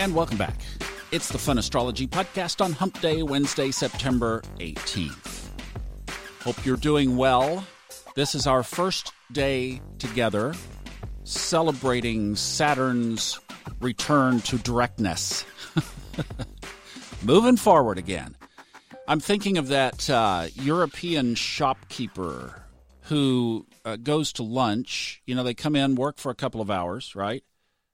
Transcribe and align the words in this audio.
And 0.00 0.14
welcome 0.14 0.38
back. 0.38 0.58
It's 1.12 1.28
the 1.28 1.36
Fun 1.36 1.58
Astrology 1.58 2.06
Podcast 2.06 2.64
on 2.64 2.72
Hump 2.72 3.02
Day, 3.02 3.22
Wednesday, 3.22 3.70
September 3.70 4.40
18th. 4.58 5.50
Hope 6.42 6.64
you're 6.64 6.78
doing 6.78 7.18
well. 7.18 7.66
This 8.14 8.34
is 8.34 8.46
our 8.46 8.62
first 8.62 9.12
day 9.30 9.82
together 9.98 10.54
celebrating 11.24 12.34
Saturn's 12.34 13.40
return 13.80 14.40
to 14.40 14.56
directness. 14.56 15.44
Moving 17.22 17.58
forward 17.58 17.98
again. 17.98 18.36
I'm 19.06 19.20
thinking 19.20 19.58
of 19.58 19.68
that 19.68 20.08
uh, 20.08 20.46
European 20.54 21.34
shopkeeper 21.34 22.62
who 23.02 23.66
uh, 23.84 23.96
goes 23.96 24.32
to 24.32 24.44
lunch. 24.44 25.20
You 25.26 25.34
know, 25.34 25.42
they 25.42 25.52
come 25.52 25.76
in, 25.76 25.94
work 25.94 26.16
for 26.16 26.30
a 26.30 26.34
couple 26.34 26.62
of 26.62 26.70
hours, 26.70 27.14
right? 27.14 27.44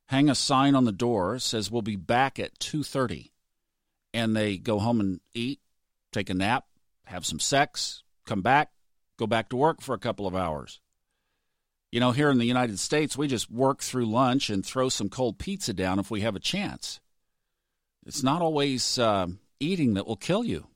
Hang 0.06 0.30
a 0.30 0.34
sign 0.34 0.74
on 0.74 0.84
the 0.84 0.92
door 0.92 1.38
says 1.38 1.70
we'll 1.70 1.82
be 1.82 1.96
back 1.96 2.38
at 2.38 2.58
2:30. 2.58 3.32
And 4.14 4.34
they 4.36 4.56
go 4.56 4.78
home 4.78 5.00
and 5.00 5.20
eat, 5.34 5.60
take 6.12 6.30
a 6.30 6.34
nap, 6.34 6.64
have 7.06 7.26
some 7.26 7.40
sex, 7.40 8.02
come 8.24 8.40
back, 8.40 8.70
go 9.16 9.26
back 9.26 9.48
to 9.50 9.56
work 9.56 9.80
for 9.80 9.94
a 9.94 9.98
couple 9.98 10.26
of 10.26 10.34
hours. 10.34 10.80
You 11.92 12.00
know, 12.00 12.12
here 12.12 12.30
in 12.30 12.38
the 12.38 12.44
United 12.44 12.78
States, 12.78 13.16
we 13.16 13.28
just 13.28 13.50
work 13.50 13.80
through 13.82 14.06
lunch 14.06 14.50
and 14.50 14.64
throw 14.64 14.88
some 14.88 15.08
cold 15.08 15.38
pizza 15.38 15.72
down 15.72 15.98
if 15.98 16.10
we 16.10 16.20
have 16.22 16.36
a 16.36 16.40
chance. 16.40 17.00
It's 18.04 18.22
not 18.22 18.42
always 18.42 18.98
uh, 18.98 19.26
eating 19.60 19.94
that 19.94 20.06
will 20.06 20.16
kill 20.16 20.44
you, 20.44 20.66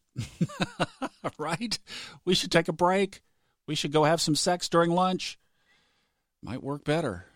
right? 1.39 1.79
We 2.25 2.35
should 2.35 2.51
take 2.51 2.69
a 2.69 2.73
break. 2.73 3.23
We 3.67 3.75
should 3.75 3.93
go 3.93 4.05
have 4.05 4.21
some 4.21 4.35
sex 4.35 4.69
during 4.69 4.91
lunch. 4.91 5.39
Might 6.43 6.63
work 6.63 6.85
better. 6.85 7.27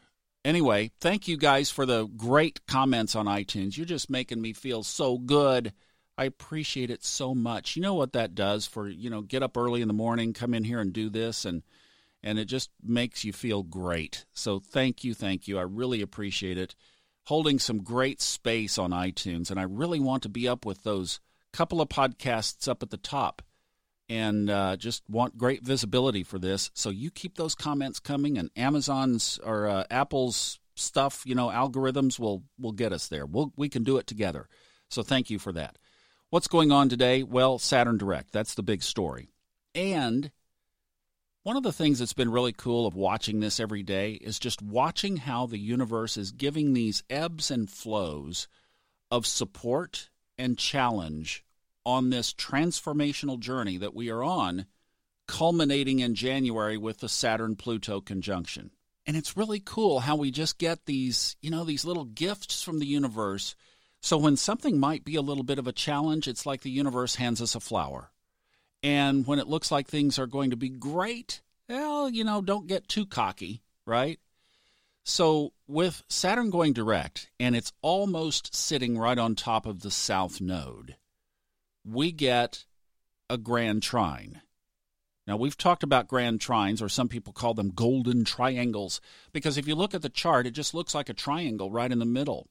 Anyway, 0.44 0.90
thank 1.00 1.26
you 1.26 1.38
guys 1.38 1.70
for 1.70 1.86
the 1.86 2.06
great 2.06 2.66
comments 2.66 3.16
on 3.16 3.24
iTunes. 3.26 3.76
You're 3.76 3.86
just 3.86 4.10
making 4.10 4.42
me 4.42 4.52
feel 4.52 4.82
so 4.82 5.16
good. 5.16 5.72
I 6.18 6.24
appreciate 6.24 6.90
it 6.90 7.02
so 7.02 7.34
much. 7.34 7.76
You 7.76 7.82
know 7.82 7.94
what 7.94 8.12
that 8.12 8.34
does 8.34 8.66
for, 8.66 8.86
you 8.88 9.08
know, 9.08 9.22
get 9.22 9.42
up 9.42 9.56
early 9.56 9.80
in 9.80 9.88
the 9.88 9.94
morning, 9.94 10.32
come 10.34 10.52
in 10.52 10.64
here 10.64 10.80
and 10.80 10.92
do 10.92 11.08
this 11.08 11.44
and 11.44 11.62
and 12.22 12.38
it 12.38 12.46
just 12.46 12.70
makes 12.82 13.22
you 13.22 13.34
feel 13.34 13.62
great. 13.62 14.24
So 14.32 14.58
thank 14.58 15.04
you, 15.04 15.12
thank 15.12 15.46
you. 15.46 15.58
I 15.58 15.62
really 15.62 16.00
appreciate 16.00 16.56
it. 16.56 16.74
Holding 17.24 17.58
some 17.58 17.82
great 17.82 18.22
space 18.22 18.78
on 18.78 18.90
iTunes 18.90 19.50
and 19.50 19.58
I 19.58 19.64
really 19.64 20.00
want 20.00 20.22
to 20.24 20.28
be 20.28 20.46
up 20.46 20.66
with 20.66 20.82
those 20.82 21.20
couple 21.52 21.80
of 21.80 21.88
podcasts 21.88 22.68
up 22.68 22.82
at 22.82 22.90
the 22.90 22.96
top 22.96 23.42
and 24.08 24.50
uh, 24.50 24.76
just 24.76 25.02
want 25.08 25.38
great 25.38 25.62
visibility 25.62 26.22
for 26.22 26.38
this. 26.38 26.70
So 26.74 26.90
you 26.90 27.10
keep 27.10 27.36
those 27.36 27.54
comments 27.54 28.00
coming, 28.00 28.38
and 28.38 28.50
Amazon's 28.56 29.38
or 29.42 29.68
uh, 29.68 29.84
Apple's 29.90 30.58
stuff, 30.74 31.22
you 31.24 31.34
know, 31.34 31.48
algorithms 31.48 32.18
will 32.18 32.42
will 32.58 32.72
get 32.72 32.92
us 32.92 33.08
there. 33.08 33.26
We'll, 33.26 33.52
we 33.56 33.68
can 33.68 33.84
do 33.84 33.96
it 33.98 34.06
together. 34.06 34.48
So 34.90 35.02
thank 35.02 35.30
you 35.30 35.38
for 35.38 35.52
that. 35.52 35.78
What's 36.30 36.48
going 36.48 36.72
on 36.72 36.88
today? 36.88 37.22
Well, 37.22 37.58
Saturn 37.58 37.96
Direct. 37.96 38.32
That's 38.32 38.54
the 38.54 38.62
big 38.62 38.82
story. 38.82 39.30
And 39.74 40.30
one 41.44 41.56
of 41.56 41.62
the 41.62 41.72
things 41.72 41.98
that's 41.98 42.12
been 42.12 42.32
really 42.32 42.52
cool 42.52 42.86
of 42.86 42.94
watching 42.94 43.40
this 43.40 43.60
every 43.60 43.82
day 43.82 44.12
is 44.12 44.38
just 44.38 44.62
watching 44.62 45.18
how 45.18 45.46
the 45.46 45.58
universe 45.58 46.16
is 46.16 46.32
giving 46.32 46.72
these 46.72 47.02
ebbs 47.10 47.50
and 47.50 47.68
flows 47.68 48.48
of 49.10 49.26
support 49.26 50.10
and 50.38 50.58
challenge 50.58 51.44
on 51.84 52.10
this 52.10 52.32
transformational 52.32 53.38
journey 53.38 53.78
that 53.78 53.94
we 53.94 54.10
are 54.10 54.22
on, 54.22 54.66
culminating 55.26 56.00
in 56.00 56.14
January 56.14 56.76
with 56.76 56.98
the 56.98 57.08
Saturn 57.08 57.56
Pluto 57.56 58.00
conjunction. 58.00 58.70
And 59.06 59.16
it's 59.16 59.36
really 59.36 59.60
cool 59.60 60.00
how 60.00 60.16
we 60.16 60.30
just 60.30 60.58
get 60.58 60.86
these, 60.86 61.36
you 61.40 61.50
know, 61.50 61.64
these 61.64 61.84
little 61.84 62.04
gifts 62.04 62.62
from 62.62 62.78
the 62.78 62.86
universe. 62.86 63.54
So 64.00 64.16
when 64.16 64.36
something 64.36 64.78
might 64.78 65.04
be 65.04 65.16
a 65.16 65.22
little 65.22 65.44
bit 65.44 65.58
of 65.58 65.66
a 65.66 65.72
challenge, 65.72 66.26
it's 66.26 66.46
like 66.46 66.62
the 66.62 66.70
universe 66.70 67.16
hands 67.16 67.42
us 67.42 67.54
a 67.54 67.60
flower. 67.60 68.10
And 68.82 69.26
when 69.26 69.38
it 69.38 69.46
looks 69.46 69.70
like 69.70 69.88
things 69.88 70.18
are 70.18 70.26
going 70.26 70.50
to 70.50 70.56
be 70.56 70.68
great, 70.68 71.42
well, 71.68 72.08
you 72.08 72.24
know, 72.24 72.42
don't 72.42 72.66
get 72.66 72.88
too 72.88 73.06
cocky, 73.06 73.62
right? 73.86 74.18
So 75.04 75.52
with 75.66 76.02
Saturn 76.08 76.50
going 76.50 76.72
direct, 76.72 77.30
and 77.38 77.54
it's 77.54 77.72
almost 77.82 78.54
sitting 78.54 78.96
right 78.96 79.18
on 79.18 79.34
top 79.34 79.66
of 79.66 79.80
the 79.80 79.90
south 79.90 80.40
node, 80.40 80.96
we 81.84 82.12
get 82.12 82.64
a 83.28 83.38
grand 83.38 83.82
trine. 83.82 84.42
Now, 85.26 85.36
we've 85.36 85.56
talked 85.56 85.82
about 85.82 86.08
grand 86.08 86.40
trines, 86.40 86.82
or 86.82 86.88
some 86.88 87.08
people 87.08 87.32
call 87.32 87.54
them 87.54 87.70
golden 87.70 88.24
triangles, 88.24 89.00
because 89.32 89.56
if 89.56 89.66
you 89.66 89.74
look 89.74 89.94
at 89.94 90.02
the 90.02 90.10
chart, 90.10 90.46
it 90.46 90.50
just 90.50 90.74
looks 90.74 90.94
like 90.94 91.08
a 91.08 91.14
triangle 91.14 91.70
right 91.70 91.90
in 91.90 91.98
the 91.98 92.04
middle. 92.04 92.48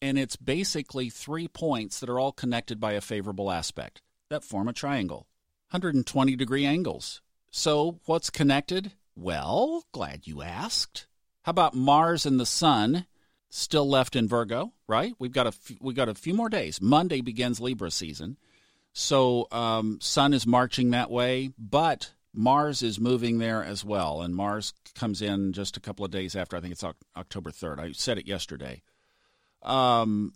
And 0.00 0.18
it's 0.18 0.36
basically 0.36 1.10
three 1.10 1.48
points 1.48 2.00
that 2.00 2.08
are 2.08 2.20
all 2.20 2.32
connected 2.32 2.78
by 2.78 2.92
a 2.92 3.00
favorable 3.00 3.50
aspect 3.50 4.02
that 4.30 4.44
form 4.44 4.68
a 4.68 4.72
triangle 4.72 5.26
120 5.70 6.36
degree 6.36 6.64
angles. 6.64 7.20
So, 7.50 8.00
what's 8.06 8.30
connected? 8.30 8.92
Well, 9.14 9.84
glad 9.92 10.26
you 10.26 10.42
asked. 10.42 11.06
How 11.42 11.50
about 11.50 11.74
Mars 11.74 12.24
and 12.24 12.40
the 12.40 12.46
Sun? 12.46 13.06
Still 13.50 13.88
left 13.88 14.16
in 14.16 14.26
Virgo, 14.26 14.72
right? 14.88 15.12
We've 15.18 15.32
got 15.32 15.46
a 15.46 15.48
f- 15.48 15.76
we 15.80 15.92
got 15.92 16.08
a 16.08 16.14
few 16.14 16.34
more 16.34 16.48
days. 16.48 16.80
Monday 16.80 17.20
begins 17.20 17.60
Libra 17.60 17.90
season. 17.90 18.38
So 18.92 19.48
um, 19.50 19.98
Sun 20.00 20.34
is 20.34 20.46
marching 20.46 20.90
that 20.90 21.10
way, 21.10 21.50
but 21.58 22.12
Mars 22.34 22.82
is 22.82 23.00
moving 23.00 23.38
there 23.38 23.64
as 23.64 23.84
well, 23.84 24.22
and 24.22 24.34
Mars 24.34 24.72
comes 24.94 25.22
in 25.22 25.52
just 25.52 25.76
a 25.76 25.80
couple 25.80 26.04
of 26.04 26.10
days 26.10 26.36
after. 26.36 26.56
I 26.56 26.60
think 26.60 26.72
it's 26.72 26.84
October 27.16 27.50
third. 27.50 27.80
I 27.80 27.92
said 27.92 28.18
it 28.18 28.26
yesterday. 28.26 28.82
Um, 29.62 30.32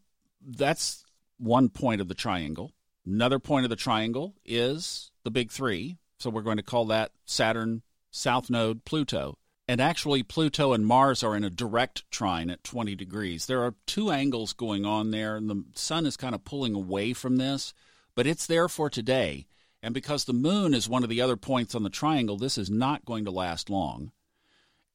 that's 0.46 1.04
one 1.38 1.68
point 1.68 2.00
of 2.00 2.08
the 2.08 2.14
triangle. 2.14 2.72
Another 3.04 3.38
point 3.38 3.64
of 3.64 3.70
the 3.70 3.76
triangle 3.76 4.34
is 4.44 5.10
the 5.24 5.30
big 5.30 5.50
three. 5.50 5.98
So 6.18 6.30
we're 6.30 6.42
going 6.42 6.56
to 6.56 6.62
call 6.62 6.86
that 6.86 7.12
Saturn, 7.24 7.82
South 8.10 8.48
Node, 8.48 8.84
Pluto. 8.84 9.38
And 9.68 9.80
actually, 9.80 10.22
Pluto 10.22 10.72
and 10.72 10.86
Mars 10.86 11.22
are 11.22 11.36
in 11.36 11.44
a 11.44 11.50
direct 11.50 12.08
trine 12.10 12.50
at 12.50 12.64
20 12.64 12.94
degrees. 12.94 13.46
There 13.46 13.62
are 13.62 13.74
two 13.86 14.10
angles 14.10 14.52
going 14.52 14.86
on 14.86 15.10
there, 15.10 15.36
and 15.36 15.50
the 15.50 15.64
sun 15.74 16.06
is 16.06 16.16
kind 16.16 16.34
of 16.34 16.44
pulling 16.44 16.74
away 16.74 17.12
from 17.12 17.36
this 17.36 17.74
but 18.16 18.26
it's 18.26 18.46
there 18.46 18.68
for 18.68 18.90
today. 18.90 19.46
And 19.82 19.94
because 19.94 20.24
the 20.24 20.32
moon 20.32 20.74
is 20.74 20.88
one 20.88 21.04
of 21.04 21.08
the 21.08 21.20
other 21.20 21.36
points 21.36 21.76
on 21.76 21.84
the 21.84 21.90
triangle, 21.90 22.36
this 22.36 22.58
is 22.58 22.68
not 22.68 23.04
going 23.04 23.24
to 23.26 23.30
last 23.30 23.70
long. 23.70 24.10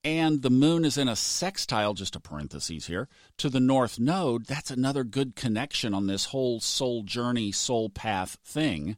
And 0.03 0.41
the 0.41 0.49
moon 0.49 0.83
is 0.83 0.97
in 0.97 1.07
a 1.07 1.15
sextile, 1.15 1.93
just 1.93 2.15
a 2.15 2.19
parenthesis 2.19 2.87
here, 2.87 3.07
to 3.37 3.49
the 3.49 3.59
north 3.59 3.99
node. 3.99 4.47
That's 4.47 4.71
another 4.71 5.03
good 5.03 5.35
connection 5.35 5.93
on 5.93 6.07
this 6.07 6.25
whole 6.25 6.59
soul 6.59 7.03
journey, 7.03 7.51
soul 7.51 7.89
path 7.89 8.37
thing. 8.43 8.97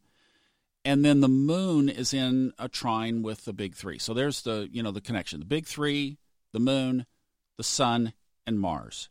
And 0.86 1.04
then 1.04 1.20
the 1.20 1.28
moon 1.28 1.90
is 1.90 2.14
in 2.14 2.54
a 2.58 2.70
trine 2.70 3.22
with 3.22 3.44
the 3.44 3.54
big 3.54 3.76
three. 3.76 4.00
So 4.00 4.14
there's 4.14 4.42
the, 4.42 4.70
you 4.72 4.82
know, 4.82 4.92
the 4.92 5.02
connection. 5.02 5.42
The 5.42 5.46
big 5.46 5.66
three, 5.66 6.18
the 6.54 6.60
moon, 6.60 7.06
the 7.58 7.64
sun, 7.64 8.14
and 8.48 8.60
Mars. 8.60 9.10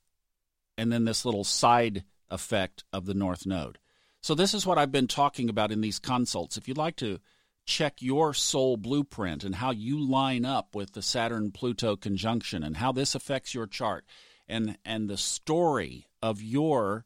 And 0.78 0.90
then 0.90 1.04
this 1.04 1.26
little 1.26 1.44
side 1.44 2.04
effect 2.30 2.84
of 2.92 3.04
the 3.04 3.14
north 3.14 3.44
node. 3.44 3.78
So, 4.22 4.36
this 4.36 4.54
is 4.54 4.64
what 4.64 4.78
I've 4.78 4.92
been 4.92 5.08
talking 5.08 5.48
about 5.48 5.72
in 5.72 5.80
these 5.80 5.98
consults. 5.98 6.56
If 6.56 6.68
you'd 6.68 6.78
like 6.78 6.94
to 6.96 7.18
check 7.64 8.00
your 8.00 8.32
soul 8.32 8.76
blueprint 8.76 9.42
and 9.42 9.56
how 9.56 9.72
you 9.72 9.98
line 9.98 10.44
up 10.44 10.74
with 10.74 10.92
the 10.92 11.02
Saturn 11.02 11.50
Pluto 11.50 11.96
conjunction 11.96 12.62
and 12.62 12.76
how 12.76 12.92
this 12.92 13.14
affects 13.16 13.52
your 13.52 13.66
chart 13.66 14.04
and, 14.48 14.78
and 14.84 15.08
the 15.08 15.16
story 15.16 16.06
of 16.22 16.40
your 16.40 17.04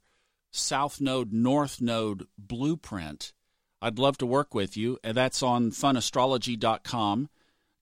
South 0.50 1.00
Node, 1.00 1.32
North 1.32 1.81
Node 1.81 2.27
blueprint, 2.37 3.33
I'd 3.81 3.98
love 3.98 4.19
to 4.19 4.27
work 4.27 4.54
with 4.54 4.77
you. 4.77 4.98
And 5.03 5.16
that's 5.16 5.43
on 5.43 5.71
funastrology.com. 5.71 7.28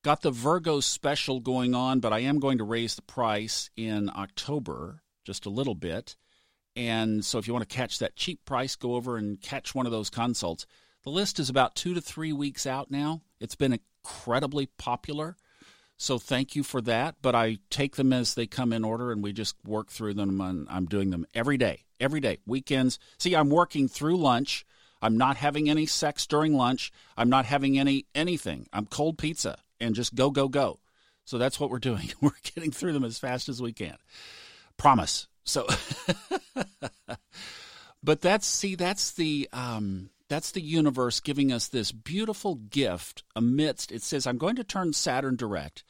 Got 0.03 0.21
the 0.21 0.31
Virgo 0.31 0.79
special 0.79 1.39
going 1.39 1.73
on, 1.73 1.99
but 1.99 2.13
I 2.13 2.19
am 2.19 2.39
going 2.39 2.59
to 2.59 2.63
raise 2.63 2.95
the 2.95 3.01
price 3.01 3.69
in 3.75 4.09
October 4.15 5.01
just 5.25 5.45
a 5.45 5.49
little 5.49 5.75
bit. 5.75 6.15
And 6.75 7.23
so 7.23 7.37
if 7.37 7.47
you 7.47 7.53
want 7.53 7.67
to 7.67 7.75
catch 7.75 7.99
that 7.99 8.15
cheap 8.15 8.43
price, 8.45 8.75
go 8.75 8.95
over 8.95 9.17
and 9.17 9.41
catch 9.41 9.73
one 9.73 9.85
of 9.85 9.91
those 9.91 10.09
consults. 10.09 10.65
The 11.03 11.09
list 11.09 11.39
is 11.39 11.49
about 11.49 11.75
two 11.75 11.93
to 11.93 12.01
three 12.01 12.33
weeks 12.33 12.65
out 12.65 12.91
now. 12.91 13.21
It's 13.39 13.55
been 13.55 13.79
incredibly 14.03 14.65
popular. 14.65 15.37
So 15.97 16.19
thank 16.19 16.55
you 16.55 16.63
for 16.63 16.81
that. 16.81 17.15
But 17.21 17.35
I 17.35 17.59
take 17.69 17.95
them 17.95 18.11
as 18.11 18.33
they 18.33 18.47
come 18.47 18.73
in 18.73 18.83
order 18.83 19.11
and 19.11 19.23
we 19.23 19.31
just 19.31 19.55
work 19.65 19.89
through 19.89 20.15
them. 20.15 20.41
And 20.41 20.67
I'm 20.69 20.85
doing 20.85 21.11
them 21.11 21.25
every 21.33 21.57
day, 21.57 21.85
every 21.99 22.19
day, 22.19 22.39
weekends. 22.45 22.99
See, 23.17 23.35
I'm 23.35 23.49
working 23.49 23.87
through 23.87 24.17
lunch. 24.17 24.65
I'm 25.01 25.17
not 25.17 25.37
having 25.37 25.69
any 25.69 25.85
sex 25.85 26.25
during 26.25 26.55
lunch. 26.55 26.91
I'm 27.15 27.29
not 27.29 27.45
having 27.45 27.77
any 27.77 28.05
anything. 28.15 28.67
I'm 28.73 28.85
cold 28.85 29.17
pizza 29.17 29.59
and 29.79 29.93
just 29.95 30.15
go, 30.15 30.31
go, 30.31 30.47
go. 30.47 30.79
So 31.25 31.37
that's 31.37 31.59
what 31.59 31.69
we're 31.69 31.79
doing. 31.79 32.11
We're 32.21 32.31
getting 32.55 32.71
through 32.71 32.93
them 32.93 33.03
as 33.03 33.17
fast 33.17 33.49
as 33.49 33.61
we 33.61 33.73
can. 33.73 33.97
Promise. 34.77 35.27
So, 35.45 35.67
but 38.03 38.21
that's 38.21 38.47
see, 38.47 38.75
that's 38.75 39.11
the 39.11 39.47
um, 39.53 40.09
that's 40.27 40.51
the 40.51 40.61
universe 40.61 41.19
giving 41.19 41.51
us 41.51 41.67
this 41.67 41.91
beautiful 41.91 42.55
gift 42.55 43.23
amidst. 43.35 43.91
It 43.91 44.01
says, 44.01 44.27
"I'm 44.27 44.37
going 44.37 44.55
to 44.57 44.63
turn 44.63 44.93
Saturn 44.93 45.35
direct." 45.35 45.83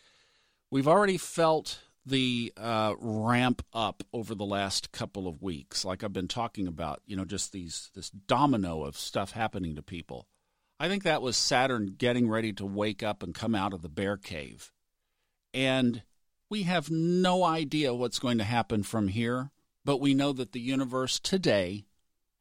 We've 0.69 0.87
already 0.87 1.17
felt 1.17 1.79
the 2.05 2.53
uh, 2.55 2.93
ramp 2.99 3.63
up 3.73 4.03
over 4.13 4.35
the 4.35 4.45
last 4.45 4.91
couple 4.91 5.27
of 5.27 5.41
weeks, 5.41 5.83
like 5.83 6.03
I've 6.03 6.13
been 6.13 6.27
talking 6.27 6.67
about, 6.67 7.01
you 7.05 7.15
know, 7.15 7.25
just 7.25 7.51
these 7.51 7.89
this 7.95 8.09
domino 8.09 8.83
of 8.83 8.95
stuff 8.95 9.31
happening 9.31 9.75
to 9.75 9.81
people. 9.81 10.27
I 10.79 10.87
think 10.89 11.03
that 11.03 11.21
was 11.21 11.37
Saturn 11.37 11.95
getting 11.97 12.29
ready 12.29 12.53
to 12.53 12.65
wake 12.65 13.01
up 13.01 13.23
and 13.23 13.33
come 13.33 13.55
out 13.55 13.73
of 13.73 13.81
the 13.81 13.89
bear 13.89 14.17
cave. 14.17 14.71
And 15.53 16.03
we 16.50 16.63
have 16.63 16.89
no 16.89 17.44
idea 17.44 17.94
what's 17.94 18.19
going 18.19 18.38
to 18.38 18.44
happen 18.44 18.83
from 18.83 19.07
here, 19.07 19.51
but 19.83 20.00
we 20.00 20.13
know 20.13 20.33
that 20.33 20.51
the 20.51 20.59
universe 20.59 21.19
today 21.19 21.86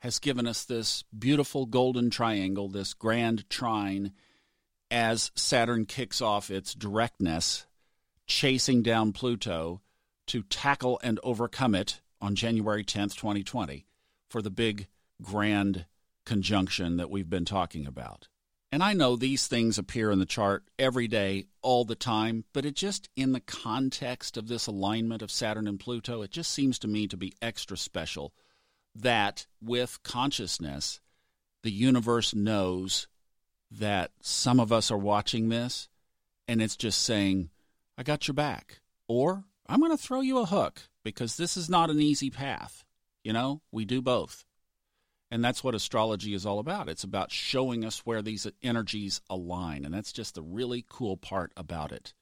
has 0.00 0.18
given 0.18 0.46
us 0.46 0.64
this 0.64 1.04
beautiful 1.16 1.66
golden 1.66 2.10
triangle, 2.10 2.68
this 2.68 2.92
grand 2.92 3.48
trine, 3.48 4.12
as 4.90 5.30
Saturn 5.34 5.86
kicks 5.86 6.20
off 6.20 6.50
its 6.50 6.74
directness 6.74 7.66
chasing 8.26 8.82
down 8.82 9.12
Pluto 9.12 9.80
to 10.26 10.42
tackle 10.42 11.00
and 11.02 11.20
overcome 11.22 11.74
it 11.74 12.00
on 12.20 12.34
January 12.34 12.84
10th, 12.84 13.14
2020, 13.16 13.86
for 14.28 14.40
the 14.40 14.50
big 14.50 14.86
grand 15.22 15.86
conjunction 16.24 16.96
that 16.96 17.10
we've 17.10 17.28
been 17.28 17.44
talking 17.44 17.86
about. 17.86 18.28
And 18.74 18.82
I 18.82 18.92
know 18.92 19.14
these 19.14 19.46
things 19.46 19.78
appear 19.78 20.10
in 20.10 20.18
the 20.18 20.26
chart 20.26 20.64
every 20.80 21.06
day, 21.06 21.44
all 21.62 21.84
the 21.84 21.94
time, 21.94 22.44
but 22.52 22.66
it 22.66 22.74
just, 22.74 23.08
in 23.14 23.30
the 23.30 23.38
context 23.38 24.36
of 24.36 24.48
this 24.48 24.66
alignment 24.66 25.22
of 25.22 25.30
Saturn 25.30 25.68
and 25.68 25.78
Pluto, 25.78 26.22
it 26.22 26.32
just 26.32 26.50
seems 26.50 26.80
to 26.80 26.88
me 26.88 27.06
to 27.06 27.16
be 27.16 27.34
extra 27.40 27.76
special 27.76 28.34
that 28.92 29.46
with 29.62 30.02
consciousness, 30.02 30.98
the 31.62 31.70
universe 31.70 32.34
knows 32.34 33.06
that 33.70 34.10
some 34.20 34.58
of 34.58 34.72
us 34.72 34.90
are 34.90 34.98
watching 34.98 35.50
this 35.50 35.88
and 36.48 36.60
it's 36.60 36.74
just 36.74 37.00
saying, 37.00 37.50
I 37.96 38.02
got 38.02 38.26
your 38.26 38.34
back. 38.34 38.80
Or 39.06 39.44
I'm 39.68 39.78
going 39.78 39.96
to 39.96 40.02
throw 40.02 40.20
you 40.20 40.38
a 40.38 40.46
hook 40.46 40.80
because 41.04 41.36
this 41.36 41.56
is 41.56 41.70
not 41.70 41.90
an 41.90 42.00
easy 42.00 42.28
path. 42.28 42.84
You 43.22 43.34
know, 43.34 43.62
we 43.70 43.84
do 43.84 44.02
both. 44.02 44.44
And 45.30 45.44
that's 45.44 45.64
what 45.64 45.74
astrology 45.74 46.34
is 46.34 46.46
all 46.46 46.58
about. 46.58 46.88
It's 46.88 47.04
about 47.04 47.32
showing 47.32 47.84
us 47.84 48.00
where 48.00 48.22
these 48.22 48.46
energies 48.62 49.20
align. 49.28 49.84
And 49.84 49.92
that's 49.92 50.12
just 50.12 50.34
the 50.34 50.42
really 50.42 50.84
cool 50.88 51.16
part 51.16 51.52
about 51.56 51.92
it. 51.92 52.12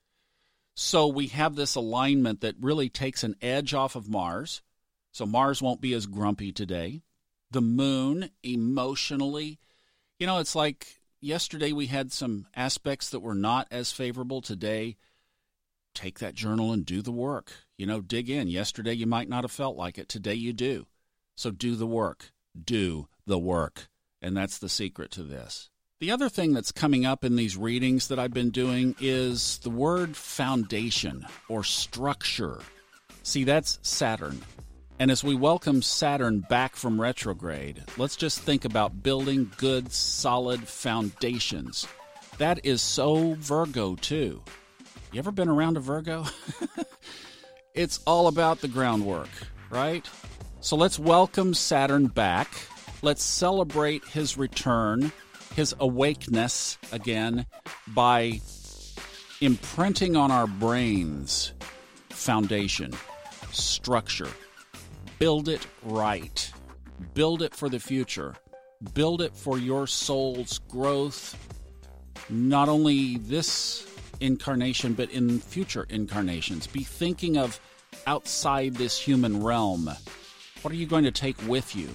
So 0.75 1.07
we 1.07 1.27
have 1.29 1.55
this 1.55 1.75
alignment 1.75 2.41
that 2.41 2.55
really 2.61 2.89
takes 2.89 3.23
an 3.25 3.37
edge 3.43 3.75
off 3.75 3.97
of 3.97 4.09
Mars. 4.09 4.63
So 5.13 5.27
Mars 5.27 5.61
won't 5.61 5.83
be 5.83 5.93
as 5.93 6.07
grumpy 6.07 6.53
today. 6.53 7.03
The 7.51 7.61
moon 7.61 8.31
emotionally, 8.43 9.59
you 10.19 10.27
know, 10.27 10.39
it's 10.39 10.55
like 10.55 11.01
yesterday 11.21 11.73
we 11.73 11.87
had 11.87 12.13
some 12.13 12.47
aspects 12.57 13.11
that 13.11 13.21
were 13.21 13.35
not 13.35 13.69
as 13.71 13.93
favorable. 13.93 14.41
Today, 14.41 14.97
take 15.95 16.19
that 16.21 16.35
journal 16.35 16.73
and 16.73 16.87
do 16.87 17.03
the 17.03 17.13
work. 17.13 17.53
You 17.77 17.85
know, 17.85 18.01
dig 18.01 18.31
in. 18.31 18.49
Yesterday 18.49 18.95
you 18.95 19.07
might 19.07 19.29
not 19.29 19.45
have 19.45 19.53
felt 19.53 19.77
like 19.77 19.99
it. 19.99 20.09
Today 20.09 20.35
you 20.35 20.55
do. 20.55 20.87
So 21.37 21.51
do 21.51 21.77
the 21.77 21.87
work. 21.87 22.33
Do 22.61 23.09
the 23.27 23.39
work. 23.39 23.89
And 24.21 24.37
that's 24.37 24.59
the 24.59 24.69
secret 24.69 25.11
to 25.13 25.23
this. 25.23 25.71
The 26.01 26.11
other 26.11 26.29
thing 26.29 26.53
that's 26.53 26.73
coming 26.73 27.07
up 27.07 27.25
in 27.25 27.37
these 27.37 27.57
readings 27.57 28.09
that 28.09 28.19
I've 28.19 28.33
been 28.33 28.51
doing 28.51 28.97
is 29.01 29.59
the 29.59 29.71
word 29.71 30.17
foundation 30.17 31.25
or 31.49 31.63
structure. 31.63 32.61
See, 33.23 33.45
that's 33.45 33.79
Saturn. 33.83 34.43
And 34.99 35.11
as 35.11 35.25
we 35.25 35.35
welcome 35.35 35.81
Saturn 35.81 36.41
back 36.41 36.77
from 36.77 37.01
retrograde, 37.01 37.83
let's 37.97 38.17
just 38.17 38.41
think 38.41 38.65
about 38.65 39.03
building 39.03 39.51
good, 39.59 39.93
solid 39.93 40.67
foundations. 40.67 41.87
That 42.39 42.65
is 42.65 42.83
so 42.83 43.35
Virgo, 43.35 43.95
too. 43.95 44.43
You 45.13 45.19
ever 45.19 45.31
been 45.31 45.49
around 45.49 45.77
a 45.77 45.81
Virgo? 45.81 46.25
it's 47.75 48.01
all 48.07 48.27
about 48.27 48.61
the 48.61 48.69
groundwork, 48.69 49.29
right? 49.71 50.09
So 50.63 50.77
let's 50.77 50.97
welcome 50.97 51.55
Saturn 51.55 52.07
back. 52.07 52.49
Let's 53.03 53.25
celebrate 53.25 54.05
his 54.05 54.39
return, 54.39 55.11
his 55.57 55.75
awakeness 55.81 56.79
again 56.93 57.47
by 57.89 58.41
imprinting 59.41 60.15
on 60.15 60.31
our 60.31 60.47
brains 60.47 61.53
foundation, 62.11 62.93
structure. 63.51 64.29
Build 65.19 65.49
it 65.49 65.67
right. 65.83 66.53
Build 67.13 67.43
it 67.43 67.57
for 67.57 67.69
the 67.69 67.81
future. 67.81 68.37
Build 68.95 69.21
it 69.21 69.35
for 69.35 69.59
your 69.59 69.89
soul's 69.89 70.61
growth, 70.69 71.37
not 72.31 72.69
only 72.69 73.17
this 73.19 73.85
incarnation, 74.21 74.95
but 74.95 75.11
in 75.11 75.41
future 75.41 75.89
incarnations. 75.91 76.69
Be 76.69 76.85
thinking 76.85 77.37
of 77.37 77.59
outside 78.07 78.75
this 78.75 78.97
human 78.97 79.43
realm. 79.43 79.91
What 80.63 80.73
are 80.73 80.77
you 80.77 80.87
going 80.87 81.03
to 81.03 81.11
take 81.11 81.37
with 81.49 81.75
you? 81.75 81.89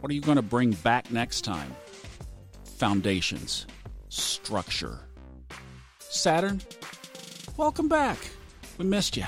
What 0.00 0.08
are 0.08 0.14
you 0.14 0.20
going 0.20 0.36
to 0.36 0.42
bring 0.42 0.70
back 0.70 1.10
next 1.10 1.40
time? 1.40 1.74
Foundations, 2.78 3.66
structure. 4.08 5.00
Saturn, 5.98 6.62
welcome 7.56 7.88
back. 7.88 8.18
We 8.78 8.84
missed 8.84 9.16
you. 9.16 9.24